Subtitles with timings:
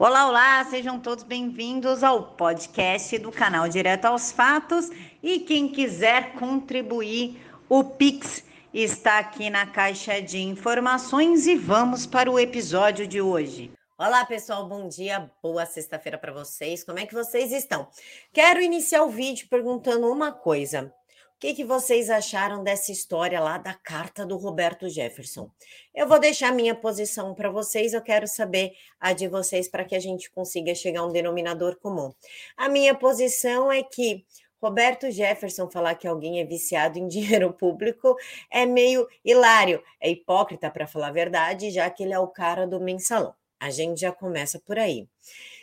[0.00, 4.90] Olá, olá, sejam todos bem-vindos ao podcast do canal Direto aos Fatos.
[5.20, 12.30] E quem quiser contribuir, o Pix está aqui na caixa de informações e vamos para
[12.30, 13.72] o episódio de hoje.
[13.98, 16.84] Olá, pessoal, bom dia, boa sexta-feira para vocês.
[16.84, 17.88] Como é que vocês estão?
[18.32, 20.94] Quero iniciar o vídeo perguntando uma coisa.
[21.38, 25.48] O que, que vocês acharam dessa história lá da carta do Roberto Jefferson?
[25.94, 29.94] Eu vou deixar minha posição para vocês, eu quero saber a de vocês para que
[29.94, 32.12] a gente consiga chegar a um denominador comum.
[32.56, 34.26] A minha posição é que
[34.60, 38.16] Roberto Jefferson falar que alguém é viciado em dinheiro público
[38.50, 42.66] é meio hilário, é hipócrita para falar a verdade, já que ele é o cara
[42.66, 43.32] do mensalão.
[43.60, 45.08] A gente já começa por aí.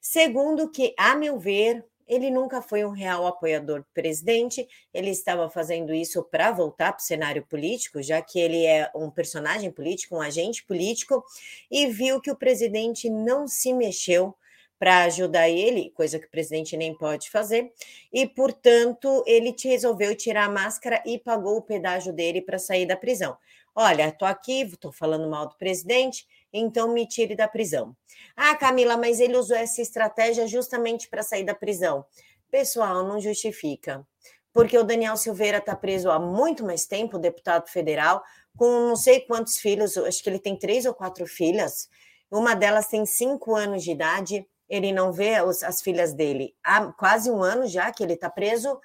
[0.00, 5.48] Segundo, que, a meu ver, ele nunca foi um real apoiador do presidente, ele estava
[5.48, 10.16] fazendo isso para voltar para o cenário político, já que ele é um personagem político,
[10.16, 11.24] um agente político,
[11.70, 14.36] e viu que o presidente não se mexeu
[14.76, 17.70] para ajudar ele, coisa que o presidente nem pode fazer,
[18.12, 22.96] e, portanto, ele resolveu tirar a máscara e pagou o pedágio dele para sair da
[22.96, 23.36] prisão.
[23.74, 27.96] Olha, estou aqui, estou falando mal do presidente, então me tire da prisão.
[28.36, 32.04] Ah, Camila, mas ele usou essa estratégia justamente para sair da prisão.
[32.50, 34.06] Pessoal, não justifica.
[34.52, 38.22] Porque o Daniel Silveira está preso há muito mais tempo, deputado federal,
[38.56, 41.88] com não sei quantos filhos, acho que ele tem três ou quatro filhas.
[42.30, 44.46] Uma delas tem cinco anos de idade.
[44.68, 48.28] Ele não vê os, as filhas dele há quase um ano já que ele está
[48.30, 48.80] preso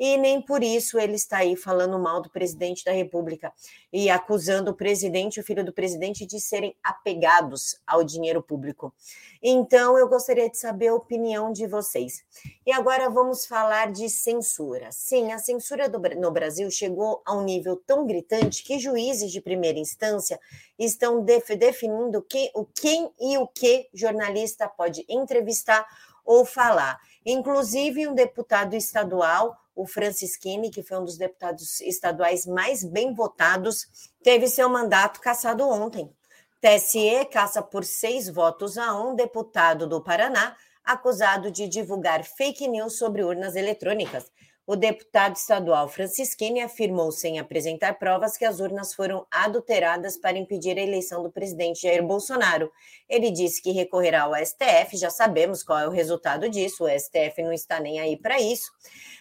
[0.00, 3.52] e nem por isso ele está aí falando mal do presidente da República
[3.92, 8.94] e acusando o presidente e o filho do presidente de serem apegados ao dinheiro público.
[9.42, 12.24] Então, eu gostaria de saber a opinião de vocês.
[12.66, 14.90] E agora vamos falar de censura.
[14.90, 19.40] Sim, a censura do, no Brasil chegou a um nível tão gritante que juízes de
[19.40, 20.40] primeira instância
[20.78, 25.86] estão def, definindo que, o quem e o que jornalista pode entrevistar
[26.24, 26.98] ou falar.
[27.24, 33.86] Inclusive, um deputado estadual o Francisquini, que foi um dos deputados estaduais mais bem votados,
[34.22, 36.10] teve seu mandato cassado ontem.
[36.60, 40.54] TSE caça por seis votos a um deputado do Paraná,
[40.84, 44.30] acusado de divulgar fake news sobre urnas eletrônicas.
[44.70, 50.78] O deputado estadual Francisquini afirmou, sem apresentar provas, que as urnas foram adulteradas para impedir
[50.78, 52.70] a eleição do presidente Jair Bolsonaro.
[53.08, 57.42] Ele disse que recorrerá ao STF, já sabemos qual é o resultado disso, o STF
[57.42, 58.70] não está nem aí para isso.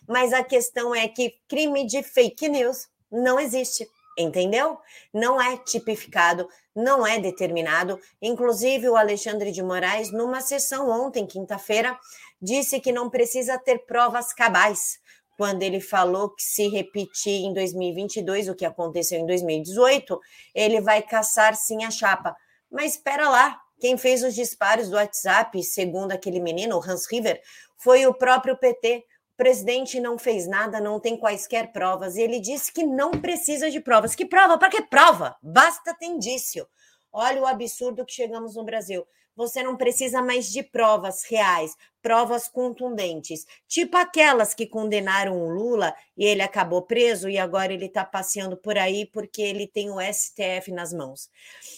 [0.08, 4.78] Mas a questão é que crime de fake news não existe entendeu?
[5.14, 7.98] Não é tipificado, não é determinado.
[8.22, 11.98] Inclusive, o Alexandre de Moraes, numa sessão ontem, quinta-feira,
[12.42, 15.00] disse que não precisa ter provas cabais
[15.40, 20.20] quando ele falou que se repetir em 2022 o que aconteceu em 2018,
[20.54, 22.36] ele vai caçar sim a chapa.
[22.70, 27.42] Mas espera lá, quem fez os disparos do WhatsApp, segundo aquele menino, o Hans River,
[27.78, 29.06] foi o próprio PT.
[29.34, 32.18] O presidente não fez nada, não tem quaisquer provas.
[32.18, 34.16] E ele disse que não precisa de provas.
[34.16, 34.58] Que prova?
[34.58, 35.38] Para que prova?
[35.42, 36.68] Basta ter indício.
[37.14, 39.08] Olha o absurdo que chegamos no Brasil
[39.40, 45.96] você não precisa mais de provas reais, provas contundentes, tipo aquelas que condenaram o Lula
[46.18, 50.02] e ele acabou preso e agora ele está passeando por aí porque ele tem o
[50.02, 51.30] STF nas mãos.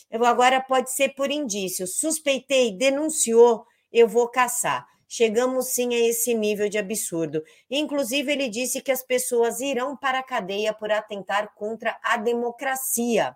[0.10, 4.88] Eu agora pode ser por indício, suspeitei, denunciou, eu vou caçar.
[5.08, 7.44] Chegamos sim a esse nível de absurdo.
[7.70, 13.36] Inclusive, ele disse que as pessoas irão para a cadeia por atentar contra a democracia.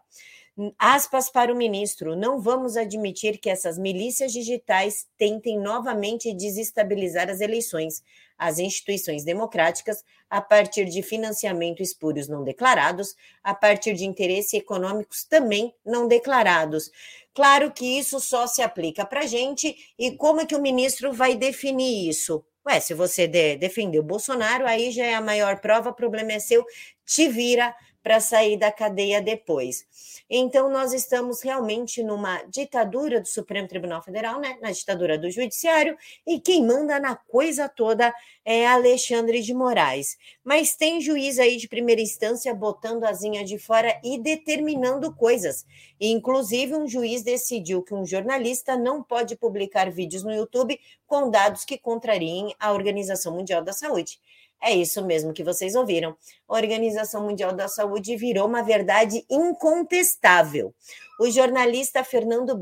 [0.79, 7.41] Aspas para o ministro: não vamos admitir que essas milícias digitais tentem novamente desestabilizar as
[7.41, 8.01] eleições,
[8.37, 15.25] as instituições democráticas, a partir de financiamento espúrios não declarados, a partir de interesses econômicos
[15.25, 16.89] também não declarados.
[17.33, 21.11] Claro que isso só se aplica para a gente, e como é que o ministro
[21.11, 22.45] vai definir isso?
[22.65, 26.31] Ué, se você de, defender o Bolsonaro, aí já é a maior prova, o problema
[26.31, 26.65] é seu,
[27.05, 29.83] te vira para sair da cadeia depois.
[30.29, 34.59] Então, nós estamos realmente numa ditadura do Supremo Tribunal Federal, né?
[34.61, 38.13] na ditadura do Judiciário, e quem manda na coisa toda
[38.45, 40.17] é Alexandre de Moraes.
[40.43, 45.65] Mas tem juiz aí de primeira instância botando a zinha de fora e determinando coisas.
[45.99, 51.65] inclusive, um juiz decidiu que um jornalista não pode publicar vídeos no YouTube com dados
[51.65, 54.19] que contrariem a Organização Mundial da Saúde.
[54.61, 56.15] É isso mesmo que vocês ouviram.
[56.47, 60.73] A Organização Mundial da Saúde virou uma verdade incontestável.
[61.19, 62.55] O jornalista Fernando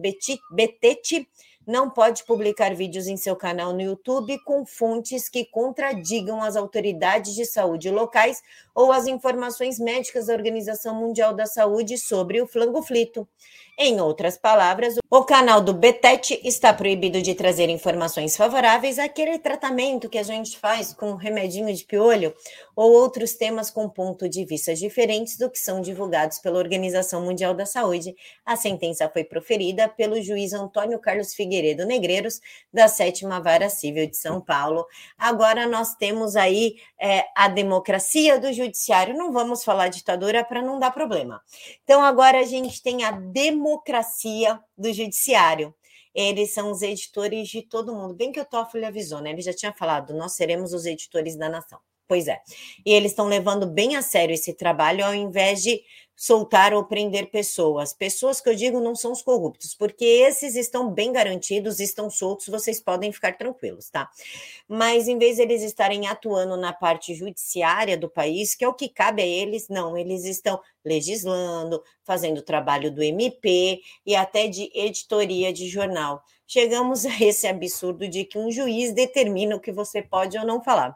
[0.51, 1.27] Betete
[1.65, 7.33] não pode publicar vídeos em seu canal no YouTube com fontes que contradigam as autoridades
[7.33, 8.41] de saúde locais
[8.75, 13.27] ou as informações médicas da Organização Mundial da Saúde sobre o flangoflito.
[13.77, 20.07] Em outras palavras, o canal do Betete está proibido de trazer informações favoráveis àquele tratamento
[20.07, 22.35] que a gente faz com remedinho de piolho
[22.75, 27.55] ou outros temas com ponto de vista diferentes do que são divulgados pela Organização Mundial
[27.55, 28.15] da Saúde.
[28.45, 32.41] A sentença foi proferida pelo juiz Antônio Carlos Figueiredo Negreiros,
[32.71, 34.85] da Sétima Vara Civil de São Paulo.
[35.17, 39.17] Agora nós temos aí é, a democracia do judiciário.
[39.17, 41.41] Não vamos falar ditadura para não dar problema.
[41.83, 43.11] Então agora a gente tem a
[43.63, 45.73] democracia do judiciário
[46.13, 48.13] eles são os editores de todo mundo.
[48.13, 49.31] Bem que o Toffoli avisou, né?
[49.31, 51.79] Ele já tinha falado, nós seremos os editores da nação.
[52.07, 52.39] Pois é.
[52.85, 55.81] E eles estão levando bem a sério esse trabalho, ao invés de
[56.15, 57.93] soltar ou prender pessoas.
[57.93, 62.47] Pessoas que eu digo não são os corruptos, porque esses estão bem garantidos, estão soltos,
[62.47, 64.09] vocês podem ficar tranquilos, tá?
[64.67, 68.73] Mas em vez de eles estarem atuando na parte judiciária do país, que é o
[68.73, 74.69] que cabe a eles, não, eles estão legislando, fazendo trabalho do MP e até de
[74.73, 76.23] editoria de jornal
[76.53, 80.61] chegamos a esse absurdo de que um juiz determina o que você pode ou não
[80.61, 80.95] falar.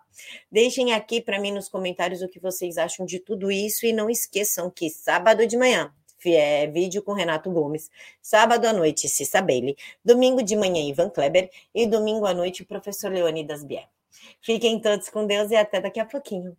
[0.52, 4.10] Deixem aqui para mim nos comentários o que vocês acham de tudo isso e não
[4.10, 5.90] esqueçam que sábado de manhã
[6.26, 7.90] é vídeo com Renato Gomes,
[8.22, 12.66] sábado à noite Cissa Bailey, domingo de manhã Ivan Kleber e domingo à noite o
[12.66, 13.88] professor Leonidas Bier.
[14.42, 16.58] Fiquem todos com Deus e até daqui a pouquinho.